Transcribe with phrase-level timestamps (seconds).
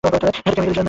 [0.03, 0.79] শুধু কেমিকেলের জন্যই না।